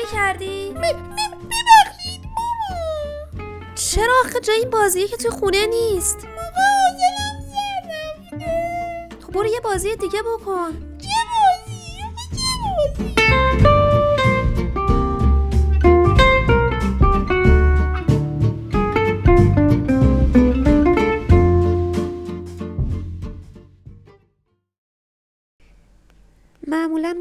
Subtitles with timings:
[0.00, 6.60] خرابکاری کردی؟ ببخشید ماما چرا آخه جای این بازیه که توی خونه نیست موقع
[6.90, 12.02] حوصلم سر رفته خب برو یه بازی دیگه بکن چه بازی؟
[12.32, 13.12] چه
[13.64, 13.79] بازی؟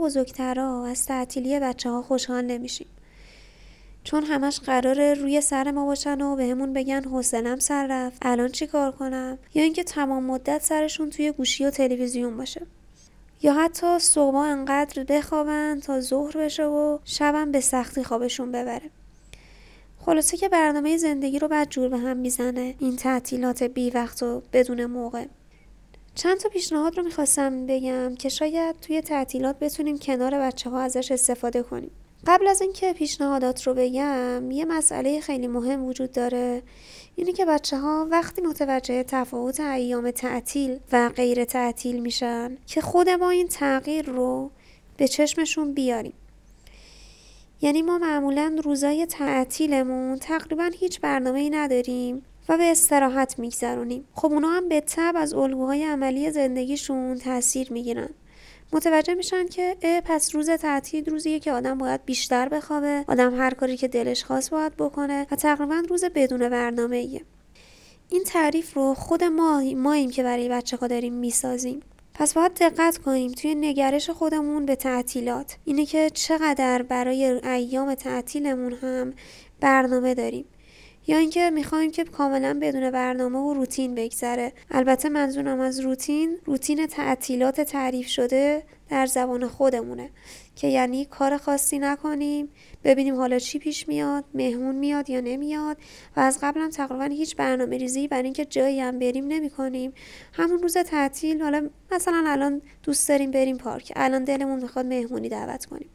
[0.00, 2.86] بزرگترها از تعطیلی بچه ها خوشحال نمیشیم.
[4.04, 8.66] چون همش قراره روی سر ما باشن و بهمون بگن حوصلم سر رفت الان چی
[8.66, 12.66] کار کنم؟ یا اینکه تمام مدت سرشون توی گوشی و تلویزیون باشه.
[13.42, 18.90] یا حتی صبح انقدر بخوابن تا ظهر بشه و شبم به سختی خوابشون ببره.
[20.06, 22.74] خلاصه که برنامه زندگی رو بعد جور به هم می‌زنه.
[22.78, 25.24] این تعطیلات بی وقت و بدون موقع.
[26.22, 31.12] چند تا پیشنهاد رو می‌خواستم بگم که شاید توی تعطیلات بتونیم کنار بچه ها ازش
[31.12, 31.90] استفاده کنیم.
[32.26, 36.62] قبل از اینکه پیشنهادات رو بگم یه مسئله خیلی مهم وجود داره.
[37.16, 43.08] اینه که بچه ها وقتی متوجه تفاوت ایام تعطیل و غیر تعطیل میشن که خود
[43.08, 44.50] ما این تغییر رو
[44.96, 46.14] به چشمشون بیاریم.
[47.62, 54.04] یعنی ما معمولا روزای تعطیلمون تقریبا هیچ برنامه ای نداریم و به استراحت میگذرونیم.
[54.14, 58.08] خب اونا هم به تب از الگوهای عملی زندگیشون تاثیر می‌گیرن.
[58.72, 63.04] متوجه میشن که پس روز تعطیل روزیه که آدم باید بیشتر بخوابه.
[63.08, 67.24] آدم هر کاری که دلش خواست باید بکنه و تقریبا روز بدون برنامه ایه.
[68.08, 71.80] این تعریف رو خود ما ماییم که برای بچه ها داریم می‌سازیم.
[72.14, 75.56] پس باید دقت کنیم توی نگرش خودمون به تعطیلات.
[75.64, 79.12] اینه که چقدر برای ایام تعطیلمون هم
[79.60, 80.44] برنامه داریم.
[81.10, 84.52] یا اینکه می‌خوایم که کاملا بدون برنامه و روتین بگذره.
[84.70, 90.10] البته منظورم از روتین روتین تعطیلات تعریف شده در زبان خودمونه
[90.56, 92.48] که یعنی کار خاصی نکنیم
[92.84, 95.76] ببینیم حالا چی پیش میاد مهمون میاد یا نمیاد.
[96.16, 99.92] و از قبل هم تقریبا هیچ برنامه ریزی برای اینکه جایی هم بریم نمی کنیم
[100.32, 103.92] همون روز تعطیل حالا مثلا الان دوست داریم بریم پارک.
[103.96, 105.88] الان دلمون می‌خواد مهمونی دعوت کنیم.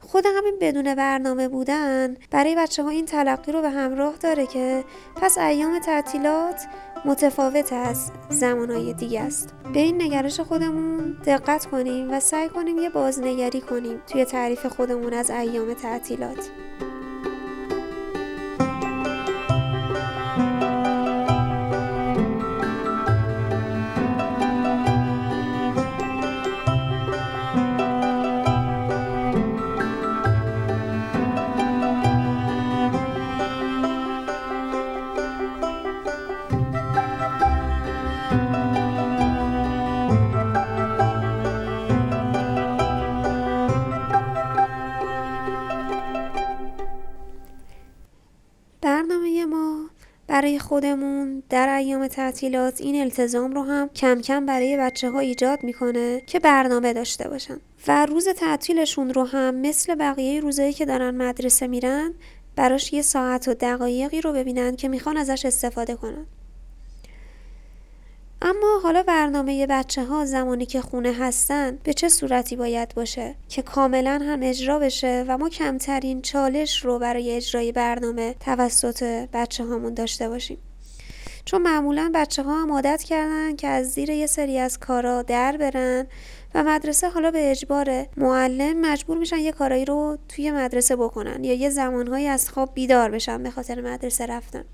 [0.00, 4.84] خود همین بدون برنامه بودن برای بچه ها این تلقی رو به همراه داره که
[5.16, 6.66] پس ایام تعطیلات
[7.04, 9.54] متفاوت از زمانهای دیگه است.
[9.74, 15.12] به این نگرش خودمون دقت کنیم و سعی کنیم یه بازنگری کنیم توی تعریف خودمون
[15.12, 16.50] از ایام تعطیلات.
[48.82, 49.90] برنامه ما
[50.26, 55.64] برای خودمون در ایام تعطیلات این التزام رو هم کم کم برای بچه ها ایجاد
[55.64, 57.60] می‌کنه که برنامه داشته باشن.
[57.88, 62.14] و روز تعطیلشون رو هم مثل بقیه روزایی که دارن مدرسه میرن
[62.56, 66.26] براش یه ساعت و دقایقی رو ببینن که می‌خوان ازش استفاده کنن.
[68.50, 73.62] اما حالا برنامه بچه ها زمانی که خونه هستن به چه صورتی باید باشه که
[73.62, 79.94] کاملا هم اجرا بشه و ما کمترین چالش رو برای اجرای برنامه توسط بچه هامون
[79.94, 80.58] داشته باشیم؟
[81.44, 85.56] چون معمولا بچه ها هم عادت کردن که از زیر یه سری از کارا در
[85.56, 86.06] برن
[86.54, 91.54] و مدرسه حالا به اجبار معلم مجبور میشن یه کارایی رو توی مدرسه بکنن یا
[91.54, 94.64] یه زمانهایی از خواب بیدار بشن به خاطر مدرسه رفتن.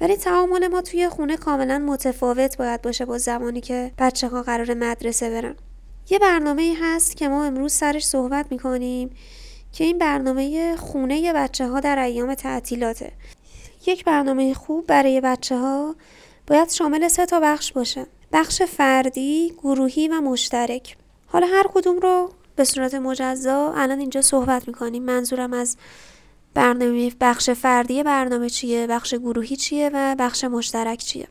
[0.00, 4.74] ولی تعامل ما توی خونه کاملا متفاوت باید باشه با زمانی که بچه ها قرار
[4.74, 5.56] مدرسه برن.
[6.10, 9.10] یه برنامه ای هست که ما امروز سرش صحبت می‌کنیم
[9.72, 13.12] که این برنامه خونه بچه ها در ایام تعطیلاته.
[13.86, 15.94] یک برنامه خوب برای بچه ها
[16.46, 18.06] باید شامل سه تا بخش باشه.
[18.32, 20.96] بخش فردی، گروهی و مشترک.
[21.26, 25.02] حالا هر کدوم رو به صورت مجزا الان اینجا صحبت می‌کنیم.
[25.02, 25.76] منظورم از
[26.54, 31.28] برنامه بخش فردی برنامه چیه؟ بخش گروهی چیه و بخش مشترک چیه؟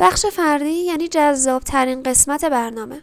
[0.00, 3.02] بخش فردی یعنی جذاب ترین قسمت برنامه.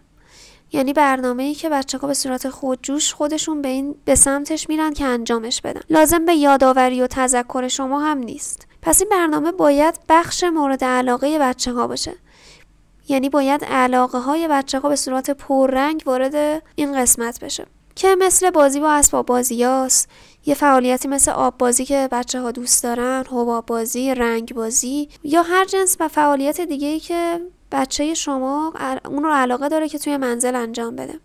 [0.72, 4.94] یعنی برنامه ای که بچه ها به صورت خودجوش خودشون به این به سمتش میرن
[4.94, 5.82] که انجامش بدن.
[5.90, 8.68] لازم به یادآوری و تذکر شما هم نیست.
[8.82, 12.14] پس این برنامه باید بخش مورد علاقه بچه ها باشه.
[13.08, 17.66] یعنی باید علاقه های بچه ها به صورت پررنگ وارد این قسمت بشه.
[17.98, 20.10] که مثل بازی با اسباب بازی هاست.
[20.46, 25.42] یه فعالیتی مثل آب بازی که بچه ها دوست دارن حباب بازی رنگ بازی یا
[25.42, 27.42] هر جنس و فعالیت دیگه ای که
[27.72, 28.74] بچه شما
[29.06, 31.20] اون رو علاقه داره که توی منزل انجام بده.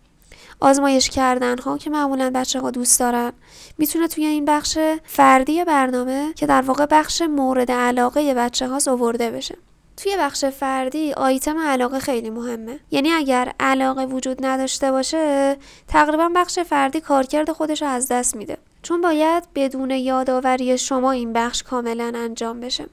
[0.59, 3.33] آزمایش کردن ها که معمولا بچه ها دوست دارن.
[3.77, 9.31] می‌تونه توی این بخش فردی برنامه که در واقع بخش مورد علاقه بچه ها آورده
[9.31, 9.57] بشه.
[9.97, 12.79] توی بخش فردی آیتم علاقه خیلی مهمه.
[12.91, 15.57] یعنی اگر علاقه وجود نداشته باشه
[15.87, 18.57] تقریبا بخش فردی کارکرد خودش رو از دست میده.
[18.81, 22.85] چون باید بدون یادآوری شما این بخش کاملا انجام بشه.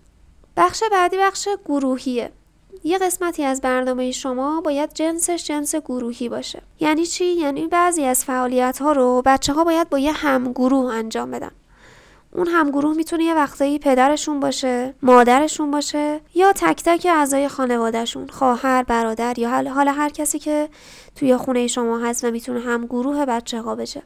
[0.56, 2.30] بخش بعدی بخش گروهیه.
[2.84, 6.62] یه قسمتی از برنامه شما باید جنسش جنس گروهی باشه.
[6.80, 11.30] یعنی چی؟ یعنی بعضی از فعالیت ها رو بچه ها باید با یه همگروه انجام
[11.30, 11.50] بدن.
[12.32, 18.82] اون همگروه می‌تونه یه وقتایی پدرشون باشه مادرشون باشه یا تک تک اعضای خانوادهشون خواهر
[18.82, 20.68] برادر یا حالا هر کسی که
[21.16, 24.02] توی خونه شما هست و می‌تونه همگروه بچه ها بشه.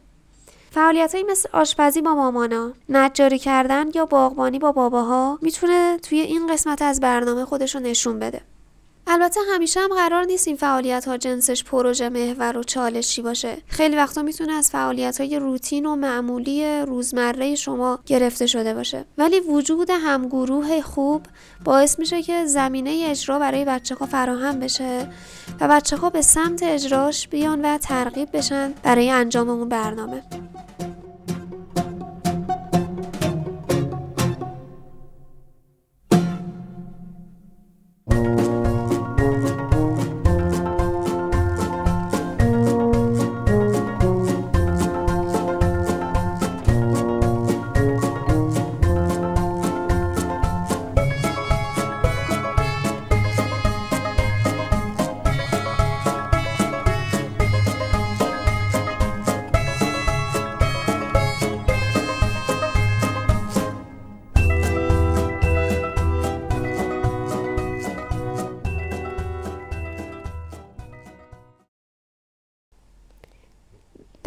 [0.71, 6.83] فعالیت مثل آشپزی با مامانا نجاری کردن یا باغبانی با باباها می‌تونه توی این قسمت
[6.83, 8.41] از برنامه خودشو نشون بده.
[9.07, 13.57] البته همیشه هم قرار نیست این فعالیت ها جنسش پروژه محور و چالشی باشه.
[13.67, 19.05] خیلی وقتا می‌تونه از فعالیت های روتین و معمولی روزمره شما گرفته شده باشه.
[19.19, 21.23] ولی وجود همگروه خوب
[21.65, 25.09] باعث میشه که زمینه اجرا برای بچه ها فراهم بشه
[25.61, 30.23] و بچه ها به سمت اجراش بیان و ترغیب بشن برای انجام اون برنامه.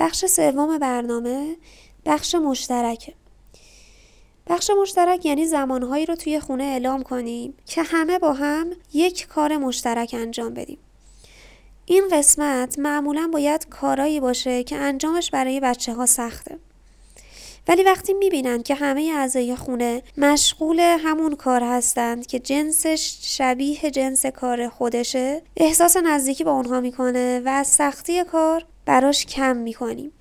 [0.07, 1.55] بخش سوم برنامه
[2.05, 3.13] بخش مشترکه
[4.47, 9.57] بخش مشترک یعنی زمانهایی رو توی خونه اعلام کنیم که همه با هم یک کار
[9.57, 10.77] مشترک انجام بدیم.
[11.85, 16.57] این قسمت معمولا باید کارایی باشه که انجامش برای بچه ها سخته.
[17.67, 24.25] ولی وقتی می‌بینن که همه اعضای خونه مشغول همون کار هستند که جنسش شبیه جنس
[24.25, 30.11] کار خودشه احساس نزدیکی با اونها می‌کنه و از سختی کار براش کم می‌کنیم.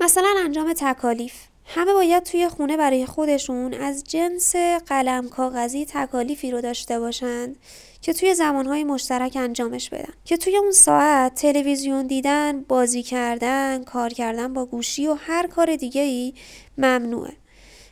[0.00, 1.34] مثلا انجام تکالیف.
[1.66, 4.56] همه باید توی خونه برای خودشون از جنس
[4.86, 7.56] قلم کاغذی تکالیفی رو داشته باشند
[8.00, 10.12] که توی زمانهای مشترک انجامش بدن.
[10.24, 15.76] که توی اون ساعت تلویزیون دیدن بازی کردن کار کردن با گوشی و هر کار
[15.76, 16.34] دیگه ای
[16.78, 17.32] ممنوعه.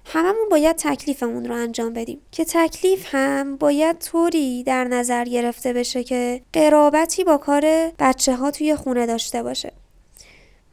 [0.05, 6.05] هممون باید تکلیفمون رو انجام بدیم که تکلیف هم باید طوری در نظر گرفته بشه
[6.05, 9.73] که قرابتی با کار بچه ها توی خونه داشته باشه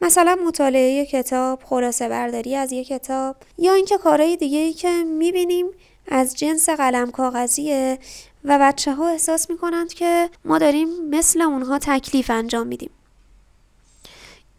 [0.00, 5.66] مثلا مطالعه کتاب، خلاصه برداری از یک کتاب یا اینکه کارهای دیگه ای که می‌بینیم
[6.08, 7.98] از جنس قلم کاغذیه
[8.44, 12.90] و بچه ها احساس می‌کنند که ما داریم مثل اونها تکلیف انجام میدیم.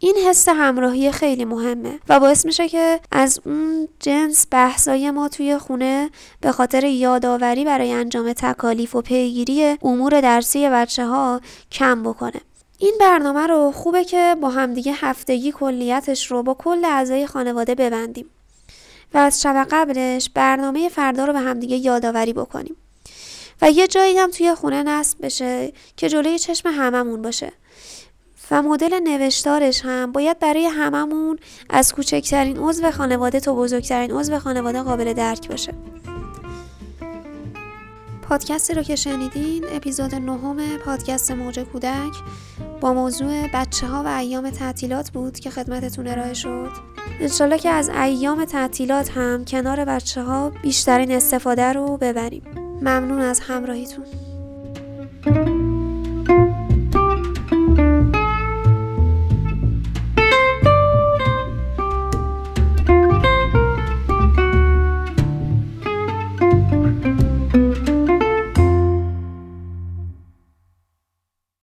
[0.02, 5.58] این حس همراهی خیلی مهمه و باعث میشه که از اون جنس بحثای ما توی
[5.58, 11.40] خونه به خاطر یادآوری برای انجام تکالیف و پیگیری امور درسی بچه ها
[11.72, 12.40] کم بکنه.
[12.78, 18.26] این برنامه رو خوبه که با همدیگه هفتگی کلیتش رو با کل اعضای خانواده ببندیم
[19.14, 22.76] و از شب قبلش برنامه فردا رو به همدیگه یادآوری بکنیم
[23.62, 27.52] و یه جایی هم توی خونه نصب بشه که جلوی چشم هممون باشه
[28.50, 30.12] و مدل نوشتارش هم.
[30.12, 31.38] باید برای هممون
[31.70, 35.74] از کوچکترین عضو خانواده تا بزرگترین عضو خانواده قابل درک باشه.
[38.22, 42.12] پادکستی رو که شنیدین اپیزود نهم پادکست موج کودک
[42.80, 46.70] با موضوع بچه ها و ایام تعطیلات بود که خدمتتون ارائه شد.
[47.20, 52.42] انشالله که از ایام تعطیلات هم کنار بچه ها بیشترین استفاده رو ببریم.
[52.82, 54.04] ممنون از همراهیتون.